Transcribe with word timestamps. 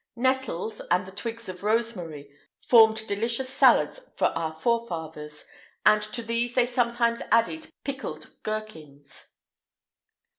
Nettles, 0.15 0.81
and 0.89 1.05
the 1.05 1.11
twigs 1.11 1.47
of 1.47 1.61
rosemary, 1.61 2.35
formed 2.59 3.05
delicious 3.05 3.49
salads 3.49 3.99
for 4.15 4.29
our 4.29 4.51
forefathers; 4.51 5.45
and 5.85 6.01
to 6.01 6.23
these 6.23 6.55
they 6.55 6.65
sometimes 6.65 7.21
added 7.31 7.71
pickled 7.83 8.33
gherkins. 8.41 9.27